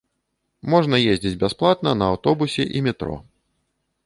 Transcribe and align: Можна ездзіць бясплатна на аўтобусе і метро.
Можна 0.73 0.95
ездзіць 1.15 1.39
бясплатна 1.45 1.93
на 2.01 2.05
аўтобусе 2.15 2.63
і 2.81 2.85
метро. 2.89 3.15